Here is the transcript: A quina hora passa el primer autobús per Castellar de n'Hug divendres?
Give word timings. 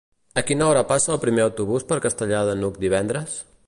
A 0.41 0.43
quina 0.47 0.65
hora 0.69 0.83
passa 0.93 1.13
el 1.17 1.21
primer 1.27 1.45
autobús 1.45 1.87
per 1.93 2.01
Castellar 2.09 2.43
de 2.51 2.61
n'Hug 2.63 2.85
divendres? 2.89 3.43